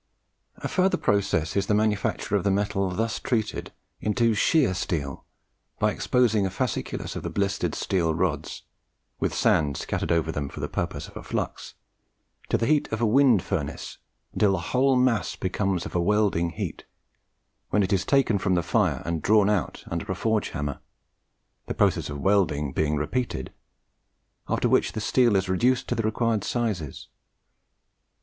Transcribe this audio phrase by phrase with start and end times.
[0.57, 5.23] A further process is the manufacture of the metal thus treated into SHEAR STEEL,
[5.77, 8.63] by exposing a fasciculus of the blistered steel rods,
[9.19, 11.75] with sand scattered over them for the purposes of a flux,
[12.49, 13.99] to the heat of a wind furnace
[14.33, 16.83] until the whole mass becomes of a welding heat,
[17.69, 20.79] when it is taken from the fire and drawn out under a forge hammer,
[21.67, 23.53] the process of welding being repeated,
[24.49, 27.07] after which the steel is reduced to the required sizes.